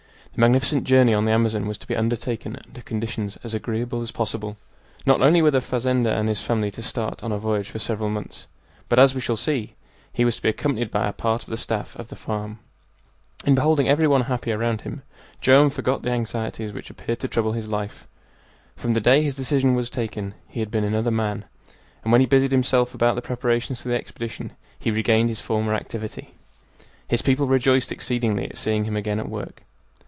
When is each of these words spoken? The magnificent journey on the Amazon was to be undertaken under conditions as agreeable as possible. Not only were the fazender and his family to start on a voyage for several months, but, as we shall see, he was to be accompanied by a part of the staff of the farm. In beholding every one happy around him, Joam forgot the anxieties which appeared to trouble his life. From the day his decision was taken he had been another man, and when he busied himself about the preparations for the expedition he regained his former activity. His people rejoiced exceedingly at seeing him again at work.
The 0.33 0.39
magnificent 0.39 0.85
journey 0.85 1.13
on 1.13 1.25
the 1.25 1.31
Amazon 1.33 1.67
was 1.67 1.77
to 1.79 1.85
be 1.85 1.93
undertaken 1.93 2.57
under 2.65 2.79
conditions 2.79 3.37
as 3.43 3.53
agreeable 3.53 3.99
as 4.01 4.13
possible. 4.13 4.55
Not 5.05 5.21
only 5.21 5.41
were 5.41 5.51
the 5.51 5.59
fazender 5.59 6.09
and 6.09 6.29
his 6.29 6.39
family 6.39 6.71
to 6.71 6.81
start 6.81 7.21
on 7.21 7.33
a 7.33 7.37
voyage 7.37 7.69
for 7.69 7.79
several 7.79 8.09
months, 8.09 8.47
but, 8.87 8.97
as 8.97 9.13
we 9.13 9.19
shall 9.19 9.35
see, 9.35 9.75
he 10.13 10.23
was 10.23 10.37
to 10.37 10.41
be 10.41 10.47
accompanied 10.47 10.89
by 10.89 11.05
a 11.05 11.11
part 11.11 11.43
of 11.43 11.49
the 11.49 11.57
staff 11.57 11.97
of 11.97 12.07
the 12.07 12.15
farm. 12.15 12.59
In 13.45 13.55
beholding 13.55 13.89
every 13.89 14.07
one 14.07 14.21
happy 14.21 14.53
around 14.53 14.81
him, 14.81 15.01
Joam 15.41 15.69
forgot 15.69 16.01
the 16.01 16.11
anxieties 16.11 16.71
which 16.71 16.89
appeared 16.89 17.19
to 17.19 17.27
trouble 17.27 17.51
his 17.51 17.67
life. 17.67 18.07
From 18.77 18.93
the 18.93 19.01
day 19.01 19.23
his 19.23 19.35
decision 19.35 19.75
was 19.75 19.89
taken 19.89 20.33
he 20.47 20.61
had 20.61 20.71
been 20.71 20.85
another 20.85 21.11
man, 21.11 21.43
and 22.03 22.11
when 22.13 22.21
he 22.21 22.25
busied 22.25 22.53
himself 22.53 22.93
about 22.93 23.15
the 23.15 23.21
preparations 23.21 23.81
for 23.81 23.89
the 23.89 23.95
expedition 23.95 24.53
he 24.79 24.91
regained 24.91 25.27
his 25.27 25.41
former 25.41 25.73
activity. 25.73 26.35
His 27.05 27.21
people 27.21 27.47
rejoiced 27.47 27.91
exceedingly 27.91 28.45
at 28.45 28.55
seeing 28.55 28.85
him 28.85 28.95
again 28.95 29.19
at 29.19 29.27
work. 29.27 29.63